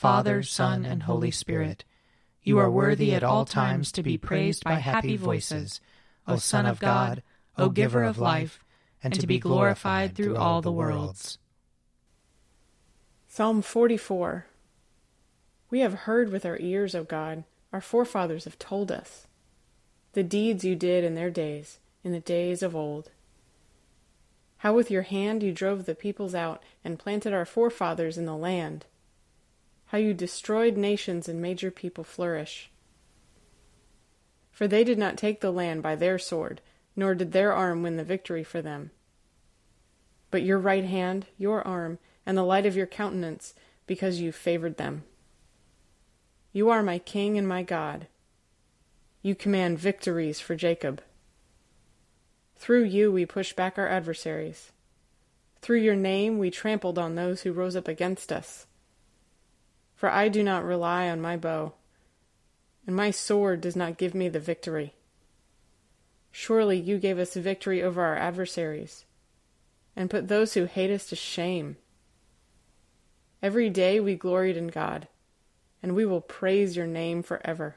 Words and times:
Father, 0.00 0.42
Son, 0.42 0.86
and 0.86 1.02
Holy 1.02 1.30
Spirit. 1.30 1.84
You 2.42 2.56
are 2.56 2.70
worthy 2.70 3.12
at 3.12 3.22
all 3.22 3.44
times 3.44 3.92
to 3.92 4.02
be 4.02 4.16
praised 4.16 4.64
by 4.64 4.76
happy 4.76 5.14
voices, 5.18 5.78
O 6.26 6.36
Son 6.36 6.64
of 6.64 6.80
God, 6.80 7.22
O 7.58 7.68
Giver 7.68 8.02
of 8.02 8.16
life, 8.16 8.64
and 9.04 9.12
to 9.20 9.26
be 9.26 9.38
glorified 9.38 10.14
through 10.14 10.38
all 10.38 10.62
the 10.62 10.72
worlds. 10.72 11.36
Psalm 13.28 13.60
44 13.60 14.46
We 15.68 15.80
have 15.80 15.92
heard 15.92 16.32
with 16.32 16.46
our 16.46 16.56
ears, 16.58 16.94
O 16.94 17.04
God, 17.04 17.44
our 17.70 17.82
forefathers 17.82 18.44
have 18.44 18.58
told 18.58 18.90
us, 18.90 19.26
the 20.14 20.22
deeds 20.22 20.64
you 20.64 20.76
did 20.76 21.04
in 21.04 21.14
their 21.14 21.30
days, 21.30 21.78
in 22.02 22.12
the 22.12 22.20
days 22.20 22.62
of 22.62 22.74
old. 22.74 23.10
How 24.60 24.72
with 24.72 24.90
your 24.90 25.02
hand 25.02 25.42
you 25.42 25.52
drove 25.52 25.84
the 25.84 25.94
peoples 25.94 26.34
out 26.34 26.62
and 26.82 26.98
planted 26.98 27.34
our 27.34 27.44
forefathers 27.44 28.16
in 28.16 28.24
the 28.24 28.34
land 28.34 28.86
how 29.90 29.98
you 29.98 30.14
destroyed 30.14 30.76
nations 30.76 31.28
and 31.28 31.42
made 31.42 31.62
your 31.62 31.72
people 31.72 32.04
flourish. 32.04 32.70
For 34.52 34.68
they 34.68 34.84
did 34.84 34.98
not 34.98 35.16
take 35.16 35.40
the 35.40 35.50
land 35.50 35.82
by 35.82 35.96
their 35.96 36.16
sword, 36.16 36.60
nor 36.94 37.12
did 37.16 37.32
their 37.32 37.52
arm 37.52 37.82
win 37.82 37.96
the 37.96 38.04
victory 38.04 38.44
for 38.44 38.62
them. 38.62 38.92
But 40.30 40.44
your 40.44 40.60
right 40.60 40.84
hand, 40.84 41.26
your 41.36 41.66
arm, 41.66 41.98
and 42.24 42.38
the 42.38 42.44
light 42.44 42.66
of 42.66 42.76
your 42.76 42.86
countenance, 42.86 43.52
because 43.88 44.20
you 44.20 44.30
favored 44.30 44.76
them. 44.76 45.02
You 46.52 46.70
are 46.70 46.84
my 46.84 47.00
King 47.00 47.36
and 47.36 47.48
my 47.48 47.64
God. 47.64 48.06
You 49.22 49.34
command 49.34 49.80
victories 49.80 50.38
for 50.38 50.54
Jacob. 50.54 51.02
Through 52.54 52.84
you 52.84 53.10
we 53.10 53.26
push 53.26 53.54
back 53.54 53.76
our 53.76 53.88
adversaries. 53.88 54.70
Through 55.60 55.80
your 55.80 55.96
name 55.96 56.38
we 56.38 56.52
trampled 56.52 56.96
on 56.96 57.16
those 57.16 57.42
who 57.42 57.52
rose 57.52 57.74
up 57.74 57.88
against 57.88 58.30
us 58.30 58.66
for 60.00 60.10
I 60.10 60.30
do 60.30 60.42
not 60.42 60.64
rely 60.64 61.10
on 61.10 61.20
my 61.20 61.36
bow, 61.36 61.74
and 62.86 62.96
my 62.96 63.10
sword 63.10 63.60
does 63.60 63.76
not 63.76 63.98
give 63.98 64.14
me 64.14 64.30
the 64.30 64.40
victory. 64.40 64.94
Surely 66.32 66.80
you 66.80 66.96
gave 66.96 67.18
us 67.18 67.34
victory 67.34 67.82
over 67.82 68.02
our 68.02 68.16
adversaries, 68.16 69.04
and 69.94 70.08
put 70.08 70.28
those 70.28 70.54
who 70.54 70.64
hate 70.64 70.90
us 70.90 71.06
to 71.08 71.16
shame. 71.16 71.76
Every 73.42 73.68
day 73.68 74.00
we 74.00 74.14
gloried 74.14 74.56
in 74.56 74.68
God, 74.68 75.06
and 75.82 75.94
we 75.94 76.06
will 76.06 76.22
praise 76.22 76.78
your 76.78 76.86
name 76.86 77.22
forever. 77.22 77.76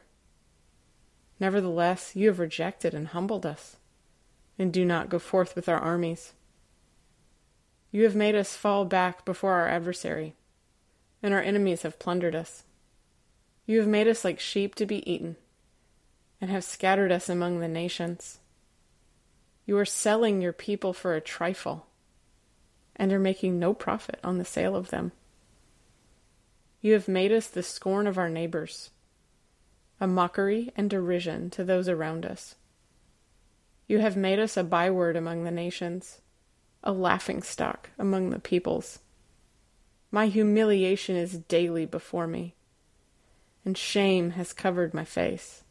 Nevertheless, 1.41 2.16
you 2.16 2.29
have 2.29 2.39
rejected 2.39 2.94
and 2.94 3.09
humbled 3.09 3.45
us, 3.45 3.75
and 4.57 4.72
do 4.72 4.85
not 4.85 5.09
go 5.09 5.19
forth 5.19 5.57
with 5.57 5.67
our 5.67 5.79
armies. 5.79 6.31
You 7.91 8.06
have 8.06 8.16
made 8.16 8.33
us 8.33 8.56
fall 8.56 8.85
back 8.85 9.25
before 9.25 9.51
our 9.51 9.67
adversary 9.67 10.35
and 11.23 11.34
our 11.34 11.41
enemies 11.41 11.81
have 11.81 11.97
plundered 11.97 12.35
us. 12.35 12.63
You 13.66 13.79
have 13.79 13.88
made 13.88 14.09
us 14.09 14.25
like 14.25 14.41
sheep 14.41 14.75
to 14.75 14.85
be 14.85 15.09
eaten, 15.09 15.38
and 16.41 16.51
have 16.51 16.66
scattered 16.66 17.13
us 17.13 17.29
among 17.29 17.59
the 17.59 17.67
nations. 17.69 18.39
You 19.66 19.78
are 19.78 19.85
selling 19.85 20.41
your 20.41 20.51
people 20.51 20.91
for 20.91 21.16
a 21.16 21.22
trifle, 21.22 21.88
and 22.97 23.13
are 23.13 23.19
making 23.19 23.57
no 23.57 23.73
profit 23.73 24.19
on 24.22 24.38
the 24.38 24.45
sale 24.45 24.75
of 24.75 24.89
them. 24.89 25.13
You 26.81 26.91
have 26.94 27.07
made 27.07 27.31
us 27.31 27.47
the 27.47 27.63
scorn 27.63 28.06
of 28.06 28.17
our 28.17 28.29
neighbors, 28.29 28.89
a 30.01 30.07
mockery 30.07 30.73
and 30.75 30.89
derision 30.89 31.50
to 31.51 31.63
those 31.63 31.88
around 31.88 32.25
us. 32.25 32.56
You 33.88 34.00
have 34.00 34.17
made 34.17 34.39
us 34.39 34.57
a 34.57 34.63
byword 34.63 35.16
among 35.16 35.45
the 35.45 35.51
nations, 35.51 36.19
a 36.83 36.91
laughing 36.91 37.41
stock 37.41 37.89
among 37.97 38.31
the 38.31 38.39
peoples. 38.39 39.00
My 40.13 40.28
humiliation 40.28 41.16
is 41.16 41.40
daily 41.40 41.88
before 41.88 42.28
me, 42.28 42.53
and 43.66 43.75
shame 43.75 44.29
has 44.38 44.53
covered 44.53 44.94
my 44.94 45.03
face. 45.03 45.63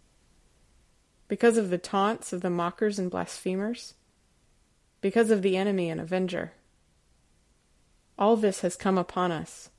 Because 1.29 1.57
of 1.57 1.71
the 1.71 1.79
taunts 1.79 2.33
of 2.33 2.41
the 2.41 2.51
mockers 2.51 2.99
and 2.99 3.09
blasphemers, 3.09 3.95
because 5.01 5.31
of 5.31 5.43
the 5.43 5.57
enemy 5.57 5.89
and 5.89 6.01
avenger. 6.01 6.55
All 8.19 8.35
this 8.35 8.63
has 8.63 8.75
come 8.75 8.99
upon 8.99 9.31
us. 9.31 9.71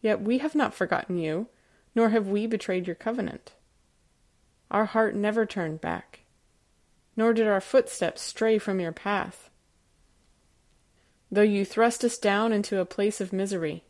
Yet 0.00 0.20
we 0.20 0.38
have 0.38 0.56
not 0.56 0.74
forgotten 0.74 1.16
you, 1.16 1.46
nor 1.94 2.08
have 2.08 2.26
we 2.26 2.48
betrayed 2.48 2.88
your 2.88 2.96
covenant. 2.96 3.52
Our 4.68 4.86
heart 4.86 5.14
never 5.14 5.46
turned 5.46 5.80
back, 5.80 6.22
nor 7.16 7.32
did 7.32 7.46
our 7.46 7.60
footsteps 7.60 8.20
stray 8.20 8.58
from 8.58 8.80
your 8.80 8.90
path 8.90 9.48
though 11.34 11.42
you 11.42 11.64
thrust 11.64 12.04
us 12.04 12.16
down 12.16 12.52
into 12.52 12.78
a 12.78 12.84
place 12.84 13.20
of 13.20 13.32
misery, 13.32 13.82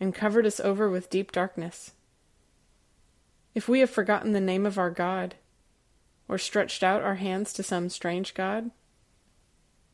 and 0.00 0.12
covered 0.12 0.44
us 0.44 0.58
over 0.58 0.90
with 0.90 1.08
deep 1.08 1.30
darkness. 1.30 1.92
If 3.54 3.68
we 3.68 3.78
have 3.78 3.90
forgotten 3.90 4.32
the 4.32 4.40
name 4.40 4.66
of 4.66 4.76
our 4.76 4.90
God, 4.90 5.36
or 6.26 6.38
stretched 6.38 6.82
out 6.82 7.02
our 7.02 7.14
hands 7.14 7.52
to 7.52 7.62
some 7.62 7.88
strange 7.88 8.34
God, 8.34 8.72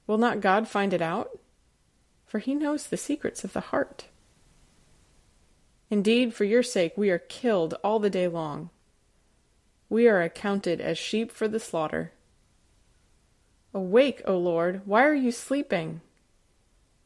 will 0.07 0.17
not 0.17 0.41
God 0.41 0.67
find 0.67 0.95
it 0.95 1.03
out? 1.03 1.39
For 2.25 2.39
he 2.39 2.55
knows 2.55 2.87
the 2.87 2.97
secrets 2.97 3.45
of 3.45 3.53
the 3.53 3.61
heart. 3.61 4.07
Indeed, 5.91 6.33
for 6.33 6.45
your 6.45 6.63
sake 6.63 6.95
we 6.97 7.11
are 7.11 7.19
killed 7.19 7.75
all 7.85 7.99
the 7.99 8.09
day 8.09 8.29
long. 8.29 8.71
We 9.91 10.09
are 10.09 10.23
accounted 10.23 10.81
as 10.81 10.97
sheep 10.97 11.31
for 11.31 11.47
the 11.47 11.61
slaughter. 11.61 12.13
Awake, 13.75 14.23
O 14.27 14.39
Lord, 14.39 14.83
why 14.87 15.05
are 15.05 15.15
you 15.15 15.31
sleeping? 15.31 16.01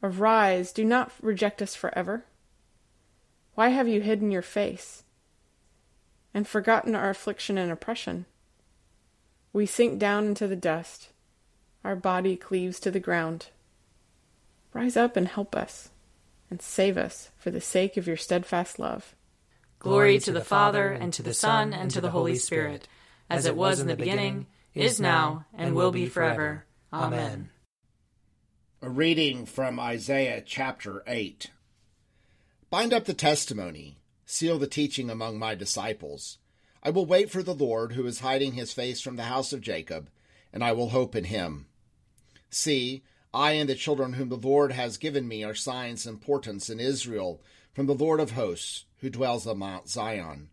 Arise, 0.02 0.72
do 0.72 0.84
not 0.84 1.12
reject 1.22 1.62
us 1.62 1.74
forever. 1.74 2.24
Why 3.54 3.68
have 3.68 3.86
you 3.86 4.00
hidden 4.00 4.30
your 4.30 4.42
face 4.42 5.04
and 6.34 6.48
forgotten 6.48 6.94
our 6.94 7.10
affliction 7.10 7.56
and 7.56 7.70
oppression? 7.70 8.26
We 9.52 9.66
sink 9.66 9.98
down 9.98 10.26
into 10.26 10.48
the 10.48 10.56
dust, 10.56 11.10
our 11.84 11.94
body 11.94 12.36
cleaves 12.36 12.80
to 12.80 12.90
the 12.90 13.00
ground. 13.00 13.48
Rise 14.72 14.96
up 14.96 15.16
and 15.16 15.28
help 15.28 15.54
us, 15.54 15.90
and 16.50 16.62
save 16.62 16.96
us 16.96 17.30
for 17.36 17.50
the 17.50 17.60
sake 17.60 17.96
of 17.96 18.06
your 18.06 18.16
steadfast 18.16 18.78
love. 18.78 19.14
Glory 19.78 20.18
to 20.20 20.32
the 20.32 20.40
Father, 20.40 20.88
and 20.88 21.12
to 21.12 21.22
the 21.22 21.34
Son, 21.34 21.74
and 21.74 21.90
to 21.90 22.00
the 22.00 22.10
Holy 22.10 22.36
Spirit, 22.36 22.88
as 23.28 23.46
it 23.46 23.56
was 23.56 23.78
in 23.78 23.86
the 23.86 23.96
beginning, 23.96 24.46
is 24.74 24.98
now, 24.98 25.44
and 25.52 25.74
will 25.74 25.92
be 25.92 26.06
forever. 26.06 26.64
Amen. 26.92 27.50
A 28.84 28.90
reading 28.90 29.46
from 29.46 29.78
Isaiah 29.78 30.42
chapter 30.44 31.04
8. 31.06 31.52
Bind 32.68 32.92
up 32.92 33.04
the 33.04 33.14
testimony, 33.14 33.98
seal 34.26 34.58
the 34.58 34.66
teaching 34.66 35.08
among 35.08 35.38
my 35.38 35.54
disciples. 35.54 36.38
I 36.82 36.90
will 36.90 37.06
wait 37.06 37.30
for 37.30 37.44
the 37.44 37.54
Lord, 37.54 37.92
who 37.92 38.04
is 38.06 38.18
hiding 38.18 38.54
his 38.54 38.72
face 38.72 39.00
from 39.00 39.14
the 39.14 39.30
house 39.30 39.52
of 39.52 39.60
Jacob, 39.60 40.10
and 40.52 40.64
I 40.64 40.72
will 40.72 40.88
hope 40.88 41.14
in 41.14 41.22
him. 41.22 41.66
See, 42.50 43.04
I 43.32 43.52
and 43.52 43.68
the 43.68 43.76
children 43.76 44.14
whom 44.14 44.30
the 44.30 44.36
Lord 44.36 44.72
has 44.72 44.96
given 44.96 45.28
me 45.28 45.44
are 45.44 45.54
signs 45.54 46.04
and 46.04 46.20
portents 46.20 46.68
in 46.68 46.80
Israel 46.80 47.40
from 47.72 47.86
the 47.86 47.94
Lord 47.94 48.18
of 48.18 48.32
hosts, 48.32 48.86
who 48.96 49.10
dwells 49.10 49.46
on 49.46 49.58
Mount 49.58 49.88
Zion. 49.88 50.48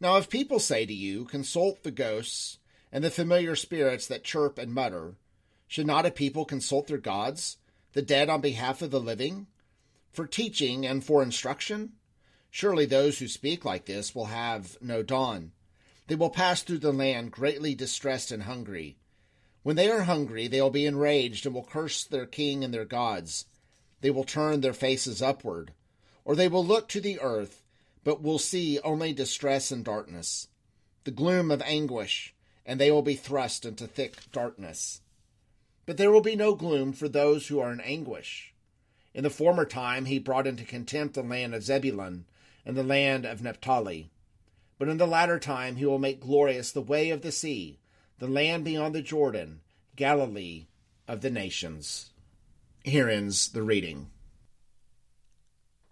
Now, 0.00 0.16
if 0.16 0.30
people 0.30 0.60
say 0.60 0.86
to 0.86 0.94
you, 0.94 1.26
Consult 1.26 1.82
the 1.82 1.90
ghosts 1.90 2.56
and 2.90 3.04
the 3.04 3.10
familiar 3.10 3.54
spirits 3.54 4.06
that 4.06 4.24
chirp 4.24 4.56
and 4.56 4.72
mutter, 4.72 5.16
should 5.70 5.86
not 5.86 6.04
a 6.04 6.10
people 6.10 6.44
consult 6.44 6.88
their 6.88 6.98
gods, 6.98 7.56
the 7.92 8.02
dead 8.02 8.28
on 8.28 8.40
behalf 8.40 8.82
of 8.82 8.90
the 8.90 8.98
living, 8.98 9.46
for 10.10 10.26
teaching 10.26 10.84
and 10.84 11.04
for 11.04 11.22
instruction? 11.22 11.92
Surely 12.50 12.84
those 12.84 13.20
who 13.20 13.28
speak 13.28 13.64
like 13.64 13.84
this 13.84 14.12
will 14.12 14.24
have 14.24 14.76
no 14.82 15.04
dawn. 15.04 15.52
They 16.08 16.16
will 16.16 16.28
pass 16.28 16.64
through 16.64 16.78
the 16.78 16.92
land 16.92 17.30
greatly 17.30 17.76
distressed 17.76 18.32
and 18.32 18.42
hungry. 18.42 18.96
When 19.62 19.76
they 19.76 19.88
are 19.88 20.02
hungry, 20.02 20.48
they 20.48 20.60
will 20.60 20.70
be 20.70 20.86
enraged 20.86 21.46
and 21.46 21.54
will 21.54 21.62
curse 21.62 22.02
their 22.02 22.26
king 22.26 22.64
and 22.64 22.74
their 22.74 22.84
gods. 22.84 23.46
They 24.00 24.10
will 24.10 24.24
turn 24.24 24.62
their 24.62 24.72
faces 24.72 25.22
upward, 25.22 25.72
or 26.24 26.34
they 26.34 26.48
will 26.48 26.66
look 26.66 26.88
to 26.88 27.00
the 27.00 27.20
earth, 27.20 27.62
but 28.02 28.20
will 28.20 28.40
see 28.40 28.80
only 28.80 29.12
distress 29.12 29.70
and 29.70 29.84
darkness, 29.84 30.48
the 31.04 31.12
gloom 31.12 31.52
of 31.52 31.62
anguish, 31.62 32.34
and 32.66 32.80
they 32.80 32.90
will 32.90 33.02
be 33.02 33.14
thrust 33.14 33.64
into 33.64 33.86
thick 33.86 34.16
darkness. 34.32 35.00
But 35.90 35.96
there 35.96 36.12
will 36.12 36.20
be 36.20 36.36
no 36.36 36.54
gloom 36.54 36.92
for 36.92 37.08
those 37.08 37.48
who 37.48 37.58
are 37.58 37.72
in 37.72 37.80
anguish. 37.80 38.54
In 39.12 39.24
the 39.24 39.28
former 39.28 39.64
time 39.64 40.04
he 40.04 40.20
brought 40.20 40.46
into 40.46 40.62
contempt 40.62 41.14
the 41.14 41.22
land 41.24 41.52
of 41.52 41.64
Zebulun 41.64 42.26
and 42.64 42.76
the 42.76 42.84
land 42.84 43.26
of 43.26 43.42
Naphtali. 43.42 44.12
But 44.78 44.88
in 44.88 44.98
the 44.98 45.06
latter 45.08 45.40
time 45.40 45.74
he 45.74 45.84
will 45.84 45.98
make 45.98 46.20
glorious 46.20 46.70
the 46.70 46.80
way 46.80 47.10
of 47.10 47.22
the 47.22 47.32
sea, 47.32 47.80
the 48.20 48.28
land 48.28 48.62
beyond 48.64 48.94
the 48.94 49.02
Jordan, 49.02 49.62
Galilee 49.96 50.68
of 51.08 51.22
the 51.22 51.30
nations. 51.30 52.10
Here 52.84 53.08
ends 53.08 53.48
the 53.48 53.64
reading. 53.64 54.12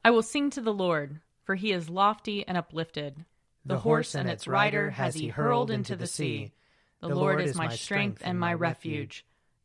I 0.05 0.13
will 0.13 0.23
sing 0.23 0.51
to 0.51 0.61
the 0.61 0.73
Lord, 0.73 1.19
for 1.43 1.57
he 1.57 1.73
is 1.73 1.91
lofty 1.91 2.47
and 2.47 2.57
uplifted. 2.57 3.25
The, 3.67 3.75
the 3.75 3.81
horse 3.81 4.15
and 4.15 4.31
its 4.31 4.47
rider 4.47 4.91
has 4.91 5.17
he 5.17 5.27
hurled 5.27 5.73
into 5.73 5.97
the 5.97 6.07
sea. 6.07 6.53
The 7.01 7.09
Lord 7.09 7.41
is 7.41 7.57
my 7.57 7.75
strength 7.75 8.23
and 8.25 8.39
my 8.39 8.55
refuge. 8.55 9.25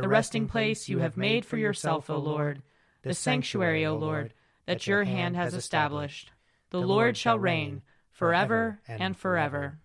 the 0.00 0.08
resting 0.08 0.46
place 0.46 0.88
you 0.88 0.98
have 0.98 1.16
made 1.16 1.44
for 1.44 1.56
yourself, 1.56 2.10
O 2.10 2.18
Lord, 2.18 2.62
the 3.02 3.14
sanctuary, 3.14 3.86
O 3.86 3.96
Lord, 3.96 4.34
that 4.66 4.86
your 4.86 5.04
hand 5.04 5.36
has 5.36 5.54
established. 5.54 6.30
The 6.70 6.80
Lord 6.80 7.16
shall 7.16 7.38
reign 7.38 7.82
forever 8.10 8.80
and 8.88 9.16
forever. 9.16 9.78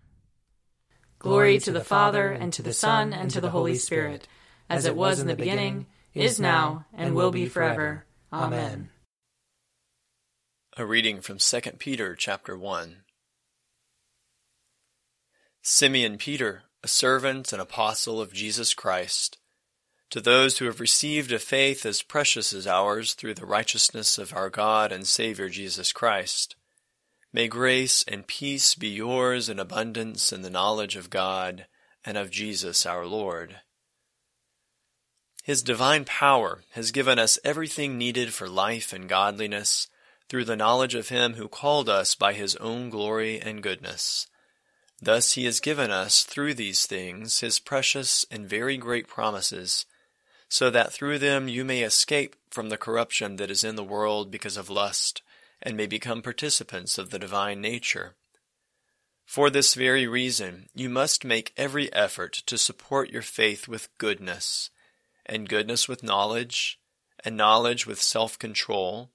Glory 1.18 1.58
to 1.60 1.72
the 1.72 1.84
Father, 1.84 2.32
and 2.32 2.52
to 2.52 2.62
the 2.62 2.72
Son, 2.72 3.12
and 3.12 3.30
to 3.30 3.40
the 3.40 3.50
Holy 3.50 3.76
Spirit, 3.76 4.26
as 4.68 4.86
it 4.86 4.96
was 4.96 5.20
in 5.20 5.28
the 5.28 5.36
beginning, 5.36 5.86
is 6.14 6.40
now, 6.40 6.84
and 6.92 7.14
will 7.14 7.30
be 7.30 7.46
forever. 7.46 8.04
Amen. 8.32 8.90
A 10.76 10.84
reading 10.84 11.20
from 11.20 11.38
2 11.38 11.60
Peter 11.78 12.16
chapter 12.16 12.58
1. 12.58 13.04
Simeon 15.62 16.18
Peter, 16.18 16.62
a 16.82 16.88
servant 16.88 17.52
and 17.52 17.62
apostle 17.62 18.20
of 18.20 18.32
Jesus 18.32 18.74
Christ, 18.74 19.38
to 20.12 20.20
those 20.20 20.58
who 20.58 20.66
have 20.66 20.78
received 20.78 21.32
a 21.32 21.38
faith 21.40 21.84
as 21.84 22.02
precious 22.02 22.52
as 22.52 22.66
ours 22.66 23.14
through 23.14 23.34
the 23.34 23.44
righteousness 23.44 24.16
of 24.16 24.32
our 24.32 24.48
God 24.48 24.92
and 24.92 25.06
Savior 25.06 25.48
Jesus 25.48 25.92
Christ 25.92 26.54
May 27.34 27.48
grace 27.48 28.04
and 28.06 28.26
peace 28.26 28.74
be 28.74 28.88
yours 28.88 29.48
in 29.48 29.58
abundance 29.58 30.34
in 30.34 30.42
the 30.42 30.50
knowledge 30.50 30.96
of 30.96 31.08
God 31.08 31.66
and 32.04 32.18
of 32.18 32.30
Jesus 32.30 32.84
our 32.84 33.06
Lord. 33.06 33.60
His 35.42 35.62
divine 35.62 36.04
power 36.04 36.62
has 36.72 36.90
given 36.90 37.18
us 37.18 37.38
everything 37.42 37.96
needed 37.96 38.34
for 38.34 38.48
life 38.48 38.92
and 38.92 39.08
godliness 39.08 39.88
through 40.28 40.44
the 40.44 40.56
knowledge 40.56 40.94
of 40.94 41.08
Him 41.08 41.34
who 41.34 41.48
called 41.48 41.88
us 41.88 42.14
by 42.14 42.34
His 42.34 42.54
own 42.56 42.90
glory 42.90 43.40
and 43.40 43.62
goodness. 43.62 44.26
Thus 45.00 45.32
He 45.32 45.46
has 45.46 45.58
given 45.58 45.90
us 45.90 46.24
through 46.24 46.52
these 46.52 46.84
things 46.84 47.40
His 47.40 47.58
precious 47.58 48.26
and 48.30 48.46
very 48.46 48.76
great 48.76 49.08
promises, 49.08 49.86
so 50.52 50.68
that 50.68 50.92
through 50.92 51.18
them 51.18 51.48
you 51.48 51.64
may 51.64 51.80
escape 51.80 52.36
from 52.50 52.68
the 52.68 52.76
corruption 52.76 53.36
that 53.36 53.50
is 53.50 53.64
in 53.64 53.74
the 53.74 53.82
world 53.82 54.30
because 54.30 54.58
of 54.58 54.68
lust 54.68 55.22
and 55.62 55.78
may 55.78 55.86
become 55.86 56.20
participants 56.20 56.98
of 56.98 57.08
the 57.08 57.18
divine 57.18 57.58
nature. 57.62 58.16
For 59.24 59.48
this 59.48 59.72
very 59.72 60.06
reason, 60.06 60.68
you 60.74 60.90
must 60.90 61.24
make 61.24 61.54
every 61.56 61.90
effort 61.94 62.34
to 62.44 62.58
support 62.58 63.08
your 63.08 63.22
faith 63.22 63.66
with 63.66 63.96
goodness, 63.96 64.68
and 65.24 65.48
goodness 65.48 65.88
with 65.88 66.02
knowledge, 66.02 66.78
and 67.24 67.34
knowledge 67.34 67.86
with 67.86 67.98
self 67.98 68.38
control, 68.38 69.08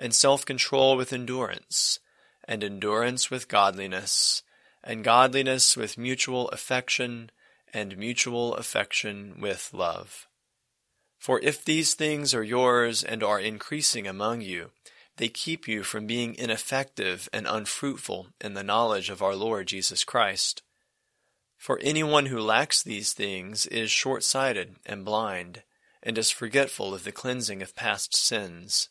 and 0.00 0.12
self 0.12 0.44
control 0.44 0.96
with 0.96 1.12
endurance, 1.12 2.00
and 2.42 2.64
endurance 2.64 3.30
with 3.30 3.46
godliness, 3.46 4.42
and 4.82 5.04
godliness 5.04 5.76
with 5.76 5.96
mutual 5.96 6.48
affection, 6.48 7.30
and 7.72 7.96
mutual 7.96 8.56
affection 8.56 9.36
with 9.40 9.70
love. 9.72 10.26
For 11.22 11.38
if 11.38 11.64
these 11.64 11.94
things 11.94 12.34
are 12.34 12.42
yours 12.42 13.04
and 13.04 13.22
are 13.22 13.38
increasing 13.38 14.08
among 14.08 14.40
you, 14.40 14.72
they 15.18 15.28
keep 15.28 15.68
you 15.68 15.84
from 15.84 16.04
being 16.04 16.34
ineffective 16.34 17.28
and 17.32 17.46
unfruitful 17.46 18.30
in 18.40 18.54
the 18.54 18.64
knowledge 18.64 19.08
of 19.08 19.22
our 19.22 19.36
Lord 19.36 19.68
Jesus 19.68 20.02
Christ. 20.02 20.62
For 21.56 21.78
anyone 21.80 22.26
who 22.26 22.40
lacks 22.40 22.82
these 22.82 23.12
things 23.12 23.66
is 23.66 23.88
short 23.88 24.24
sighted 24.24 24.74
and 24.84 25.04
blind, 25.04 25.62
and 26.02 26.18
is 26.18 26.32
forgetful 26.32 26.92
of 26.92 27.04
the 27.04 27.12
cleansing 27.12 27.62
of 27.62 27.76
past 27.76 28.16
sins. 28.16 28.88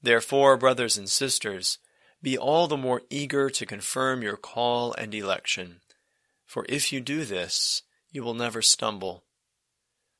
Therefore, 0.00 0.56
brothers 0.56 0.96
and 0.96 1.10
sisters, 1.10 1.78
be 2.22 2.38
all 2.38 2.68
the 2.68 2.76
more 2.76 3.02
eager 3.10 3.50
to 3.50 3.66
confirm 3.66 4.22
your 4.22 4.36
call 4.36 4.92
and 4.92 5.12
election, 5.12 5.80
for 6.46 6.64
if 6.68 6.92
you 6.92 7.00
do 7.00 7.24
this, 7.24 7.82
you 8.12 8.22
will 8.22 8.34
never 8.34 8.62
stumble. 8.62 9.24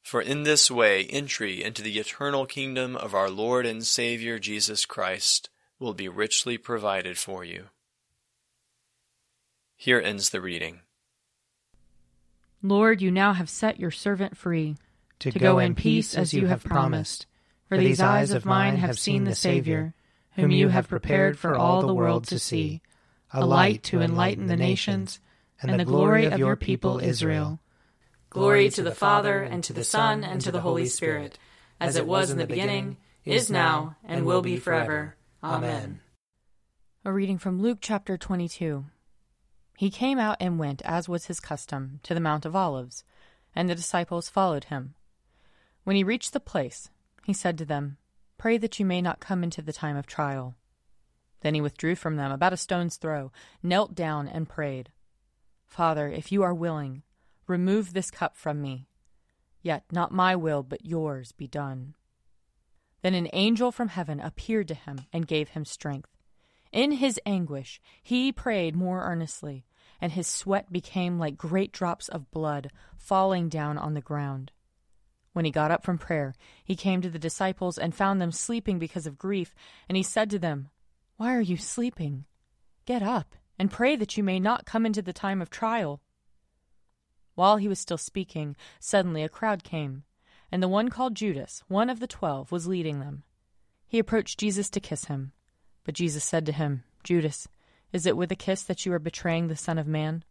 For 0.08 0.22
in 0.22 0.44
this 0.44 0.70
way 0.70 1.04
entry 1.04 1.62
into 1.62 1.82
the 1.82 1.98
eternal 1.98 2.46
kingdom 2.46 2.96
of 2.96 3.14
our 3.14 3.28
Lord 3.28 3.66
and 3.66 3.86
Savior 3.86 4.38
Jesus 4.38 4.86
Christ 4.86 5.50
will 5.78 5.92
be 5.92 6.08
richly 6.08 6.56
provided 6.56 7.18
for 7.18 7.44
you. 7.44 7.66
Here 9.76 10.00
ends 10.00 10.30
the 10.30 10.40
reading. 10.40 10.80
Lord, 12.62 13.02
you 13.02 13.10
now 13.10 13.34
have 13.34 13.50
set 13.50 13.78
your 13.78 13.90
servant 13.90 14.34
free 14.34 14.78
to, 15.18 15.30
to 15.30 15.38
go 15.38 15.58
in 15.58 15.74
peace 15.74 16.14
as 16.14 16.32
you 16.32 16.46
have 16.46 16.64
promised. 16.64 17.26
For 17.68 17.76
these 17.76 18.00
eyes 18.00 18.30
of 18.30 18.46
mine 18.46 18.76
have 18.76 18.98
seen 18.98 19.24
the 19.24 19.34
Savior, 19.34 19.92
whom 20.36 20.50
you 20.50 20.68
have 20.68 20.88
prepared 20.88 21.38
for 21.38 21.54
all 21.54 21.82
the 21.82 21.92
world 21.92 22.26
to 22.28 22.38
see, 22.38 22.80
a 23.30 23.44
light 23.44 23.82
to 23.82 24.00
enlighten 24.00 24.46
the 24.46 24.56
nations, 24.56 25.20
and 25.60 25.78
the 25.78 25.84
glory 25.84 26.24
of 26.24 26.38
your 26.38 26.56
people 26.56 26.98
Israel. 26.98 27.60
Glory 28.30 28.68
to 28.68 28.82
the 28.82 28.94
Father, 28.94 29.42
and 29.42 29.64
to 29.64 29.72
the 29.72 29.84
Son, 29.84 30.22
and 30.22 30.40
to 30.42 30.52
the 30.52 30.60
Holy 30.60 30.84
Spirit, 30.84 31.38
as 31.80 31.96
it 31.96 32.06
was 32.06 32.30
in 32.30 32.36
the 32.36 32.46
beginning, 32.46 32.98
is 33.24 33.50
now, 33.50 33.96
and 34.04 34.26
will 34.26 34.42
be 34.42 34.58
forever. 34.58 35.16
Amen. 35.42 36.00
A 37.06 37.12
reading 37.12 37.38
from 37.38 37.62
Luke 37.62 37.78
chapter 37.80 38.18
22. 38.18 38.84
He 39.78 39.88
came 39.88 40.18
out 40.18 40.36
and 40.40 40.58
went, 40.58 40.82
as 40.82 41.08
was 41.08 41.26
his 41.26 41.40
custom, 41.40 42.00
to 42.02 42.12
the 42.12 42.20
Mount 42.20 42.44
of 42.44 42.54
Olives, 42.54 43.02
and 43.54 43.66
the 43.66 43.74
disciples 43.74 44.28
followed 44.28 44.64
him. 44.64 44.94
When 45.84 45.96
he 45.96 46.04
reached 46.04 46.34
the 46.34 46.40
place, 46.40 46.90
he 47.24 47.32
said 47.32 47.56
to 47.56 47.64
them, 47.64 47.96
Pray 48.36 48.58
that 48.58 48.78
you 48.78 48.84
may 48.84 49.00
not 49.00 49.20
come 49.20 49.42
into 49.42 49.62
the 49.62 49.72
time 49.72 49.96
of 49.96 50.06
trial. 50.06 50.54
Then 51.40 51.54
he 51.54 51.62
withdrew 51.62 51.94
from 51.94 52.16
them 52.16 52.30
about 52.30 52.52
a 52.52 52.58
stone's 52.58 52.96
throw, 52.98 53.32
knelt 53.62 53.94
down, 53.94 54.28
and 54.28 54.46
prayed, 54.46 54.90
Father, 55.64 56.08
if 56.08 56.30
you 56.30 56.42
are 56.42 56.54
willing, 56.54 57.04
remove 57.48 57.92
this 57.92 58.10
cup 58.10 58.36
from 58.36 58.62
me. 58.62 58.86
Yet 59.62 59.84
not 59.90 60.12
my 60.12 60.36
will, 60.36 60.62
but 60.62 60.86
yours 60.86 61.32
be 61.32 61.48
done. 61.48 61.94
Then 63.02 63.14
an 63.14 63.28
angel 63.32 63.72
from 63.72 63.88
heaven 63.88 64.20
appeared 64.20 64.68
to 64.68 64.74
him 64.74 65.00
and 65.12 65.26
gave 65.26 65.50
him 65.50 65.64
strength. 65.64 66.10
In 66.72 66.92
his 66.92 67.20
anguish, 67.24 67.80
he 68.02 68.30
prayed 68.30 68.76
more 68.76 69.02
earnestly, 69.02 69.64
and 70.00 70.12
his 70.12 70.26
sweat 70.26 70.70
became 70.70 71.18
like 71.18 71.36
great 71.36 71.72
drops 71.72 72.08
of 72.08 72.30
blood 72.30 72.70
falling 72.96 73.48
down 73.48 73.78
on 73.78 73.94
the 73.94 74.00
ground. 74.00 74.52
When 75.32 75.44
he 75.44 75.50
got 75.50 75.70
up 75.70 75.84
from 75.84 75.98
prayer, 75.98 76.34
he 76.64 76.76
came 76.76 77.00
to 77.00 77.10
the 77.10 77.18
disciples 77.18 77.78
and 77.78 77.94
found 77.94 78.20
them 78.20 78.32
sleeping 78.32 78.78
because 78.78 79.06
of 79.06 79.18
grief, 79.18 79.54
and 79.88 79.96
he 79.96 80.02
said 80.02 80.30
to 80.30 80.38
them, 80.38 80.70
Why 81.16 81.34
are 81.34 81.40
you 81.40 81.56
sleeping? 81.56 82.24
Get 82.86 83.02
up 83.02 83.34
and 83.58 83.70
pray 83.70 83.96
that 83.96 84.16
you 84.16 84.24
may 84.24 84.40
not 84.40 84.66
come 84.66 84.84
into 84.84 85.02
the 85.02 85.12
time 85.12 85.40
of 85.40 85.50
trial. 85.50 86.00
While 87.38 87.58
he 87.58 87.68
was 87.68 87.78
still 87.78 87.98
speaking, 87.98 88.56
suddenly 88.80 89.22
a 89.22 89.28
crowd 89.28 89.62
came, 89.62 90.02
and 90.50 90.60
the 90.60 90.66
one 90.66 90.88
called 90.88 91.14
Judas, 91.14 91.62
one 91.68 91.88
of 91.88 92.00
the 92.00 92.08
twelve, 92.08 92.50
was 92.50 92.66
leading 92.66 92.98
them. 92.98 93.22
He 93.86 94.00
approached 94.00 94.40
Jesus 94.40 94.68
to 94.70 94.80
kiss 94.80 95.04
him. 95.04 95.30
But 95.84 95.94
Jesus 95.94 96.24
said 96.24 96.44
to 96.46 96.52
him, 96.52 96.82
Judas, 97.04 97.46
is 97.92 98.06
it 98.06 98.16
with 98.16 98.32
a 98.32 98.34
kiss 98.34 98.64
that 98.64 98.84
you 98.84 98.92
are 98.92 98.98
betraying 98.98 99.46
the 99.46 99.54
Son 99.54 99.78
of 99.78 99.86
Man? 99.86 100.24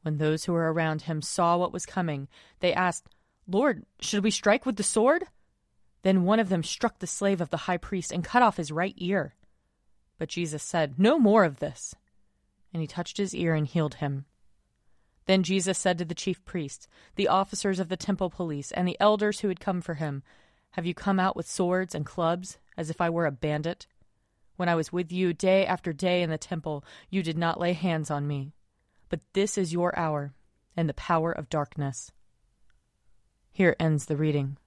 When 0.00 0.16
those 0.16 0.46
who 0.46 0.54
were 0.54 0.72
around 0.72 1.02
him 1.02 1.20
saw 1.20 1.58
what 1.58 1.70
was 1.70 1.84
coming, 1.84 2.28
they 2.60 2.72
asked, 2.72 3.10
Lord, 3.46 3.84
should 4.00 4.24
we 4.24 4.30
strike 4.30 4.64
with 4.64 4.76
the 4.76 4.82
sword? 4.82 5.24
Then 6.00 6.24
one 6.24 6.40
of 6.40 6.48
them 6.48 6.62
struck 6.62 7.00
the 7.00 7.06
slave 7.06 7.42
of 7.42 7.50
the 7.50 7.68
high 7.68 7.76
priest 7.76 8.10
and 8.10 8.24
cut 8.24 8.40
off 8.40 8.56
his 8.56 8.72
right 8.72 8.94
ear. 8.96 9.34
But 10.16 10.30
Jesus 10.30 10.62
said, 10.62 10.98
No 10.98 11.18
more 11.18 11.44
of 11.44 11.58
this. 11.58 11.94
And 12.72 12.80
he 12.80 12.86
touched 12.86 13.18
his 13.18 13.34
ear 13.34 13.54
and 13.54 13.66
healed 13.66 13.96
him. 13.96 14.24
Then 15.26 15.42
Jesus 15.42 15.78
said 15.78 15.98
to 15.98 16.04
the 16.04 16.14
chief 16.14 16.44
priests, 16.44 16.86
the 17.16 17.28
officers 17.28 17.80
of 17.80 17.88
the 17.88 17.96
temple 17.96 18.30
police, 18.30 18.70
and 18.72 18.86
the 18.86 18.96
elders 19.00 19.40
who 19.40 19.48
had 19.48 19.60
come 19.60 19.80
for 19.80 19.94
him, 19.94 20.22
Have 20.72 20.86
you 20.86 20.94
come 20.94 21.18
out 21.18 21.36
with 21.36 21.48
swords 21.48 21.94
and 21.94 22.06
clubs, 22.06 22.58
as 22.76 22.90
if 22.90 23.00
I 23.00 23.10
were 23.10 23.26
a 23.26 23.32
bandit? 23.32 23.86
When 24.56 24.68
I 24.68 24.74
was 24.74 24.92
with 24.92 25.12
you 25.12 25.32
day 25.32 25.66
after 25.66 25.92
day 25.92 26.22
in 26.22 26.30
the 26.30 26.38
temple, 26.38 26.84
you 27.10 27.22
did 27.22 27.36
not 27.36 27.60
lay 27.60 27.72
hands 27.72 28.10
on 28.10 28.26
me. 28.26 28.52
But 29.08 29.20
this 29.34 29.58
is 29.58 29.72
your 29.72 29.96
hour 29.98 30.32
and 30.76 30.88
the 30.88 30.94
power 30.94 31.32
of 31.32 31.48
darkness. 31.48 32.12
Here 33.52 33.76
ends 33.80 34.06
the 34.06 34.16
reading. 34.16 34.58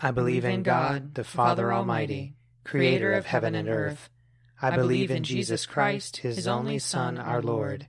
I 0.00 0.10
believe 0.10 0.44
in 0.44 0.62
God, 0.62 1.14
the 1.14 1.24
Father 1.24 1.72
Almighty, 1.72 2.34
creator 2.64 3.12
of 3.12 3.26
heaven 3.26 3.54
and 3.54 3.68
earth. 3.68 4.08
I 4.60 4.76
believe 4.76 5.10
in 5.10 5.24
Jesus 5.24 5.66
Christ, 5.66 6.18
his 6.18 6.46
only 6.46 6.78
Son, 6.78 7.18
our 7.18 7.42
Lord. 7.42 7.88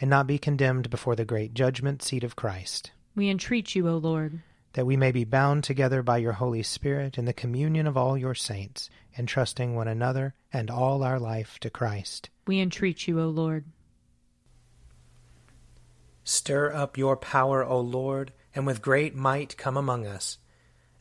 and 0.00 0.10
not 0.10 0.26
be 0.26 0.38
condemned 0.38 0.90
before 0.90 1.16
the 1.16 1.24
great 1.24 1.54
judgment 1.54 2.02
seat 2.02 2.24
of 2.24 2.36
Christ. 2.36 2.92
We 3.14 3.28
entreat 3.28 3.74
you, 3.74 3.88
O 3.88 3.96
Lord 3.96 4.40
that 4.74 4.86
we 4.86 4.96
may 4.96 5.12
be 5.12 5.24
bound 5.24 5.64
together 5.64 6.02
by 6.02 6.18
your 6.18 6.32
Holy 6.32 6.62
Spirit 6.62 7.18
in 7.18 7.24
the 7.24 7.32
communion 7.32 7.86
of 7.86 7.96
all 7.96 8.16
your 8.16 8.34
saints, 8.34 8.88
entrusting 9.18 9.74
one 9.74 9.88
another 9.88 10.34
and 10.52 10.70
all 10.70 11.02
our 11.02 11.18
life 11.18 11.58
to 11.60 11.70
Christ. 11.70 12.30
We 12.46 12.60
entreat 12.60 13.06
you, 13.06 13.20
O 13.20 13.28
Lord. 13.28 13.64
Stir 16.24 16.72
up 16.72 16.96
your 16.96 17.16
power, 17.16 17.64
O 17.64 17.80
Lord, 17.80 18.32
and 18.54 18.66
with 18.66 18.82
great 18.82 19.14
might 19.14 19.56
come 19.56 19.76
among 19.76 20.06
us. 20.06 20.38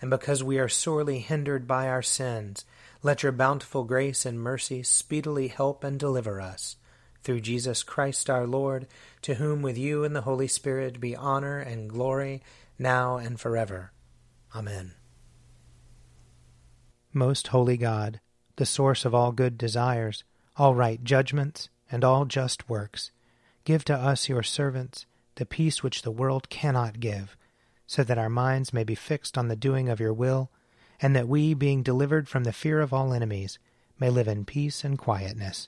And 0.01 0.09
because 0.09 0.43
we 0.43 0.57
are 0.57 0.69
sorely 0.69 1.19
hindered 1.19 1.67
by 1.67 1.87
our 1.87 2.01
sins, 2.01 2.65
let 3.03 3.23
your 3.23 3.31
bountiful 3.31 3.83
grace 3.83 4.25
and 4.25 4.39
mercy 4.39 4.83
speedily 4.83 5.47
help 5.47 5.83
and 5.83 5.99
deliver 5.99 6.41
us. 6.41 6.75
Through 7.23 7.41
Jesus 7.41 7.83
Christ 7.83 8.29
our 8.29 8.47
Lord, 8.47 8.87
to 9.21 9.35
whom 9.35 9.61
with 9.61 9.77
you 9.77 10.03
and 10.03 10.15
the 10.15 10.21
Holy 10.21 10.47
Spirit 10.47 10.99
be 10.99 11.15
honor 11.15 11.59
and 11.59 11.89
glory 11.89 12.41
now 12.79 13.17
and 13.17 13.39
forever. 13.39 13.91
Amen. 14.55 14.93
Most 17.13 17.47
holy 17.47 17.77
God, 17.77 18.19
the 18.55 18.65
source 18.65 19.05
of 19.05 19.13
all 19.13 19.31
good 19.31 19.57
desires, 19.57 20.23
all 20.57 20.73
right 20.75 21.03
judgments, 21.03 21.69
and 21.91 22.03
all 22.03 22.25
just 22.25 22.69
works, 22.69 23.11
give 23.65 23.83
to 23.85 23.93
us, 23.93 24.29
your 24.29 24.43
servants, 24.43 25.05
the 25.35 25.45
peace 25.45 25.83
which 25.83 26.01
the 26.01 26.11
world 26.11 26.49
cannot 26.49 26.99
give, 26.99 27.35
so 27.85 28.03
that 28.03 28.17
our 28.17 28.29
minds 28.29 28.73
may 28.73 28.83
be 28.83 28.95
fixed 28.95 29.37
on 29.37 29.47
the 29.47 29.55
doing 29.55 29.89
of 29.89 29.99
your 29.99 30.13
will, 30.13 30.49
and 31.01 31.15
that 31.15 31.27
we, 31.27 31.53
being 31.53 31.83
delivered 31.83 32.29
from 32.29 32.45
the 32.45 32.53
fear 32.53 32.79
of 32.79 32.93
all 32.93 33.13
enemies, 33.13 33.59
may 33.99 34.09
live 34.09 34.27
in 34.27 34.45
peace 34.45 34.83
and 34.83 34.97
quietness, 34.97 35.67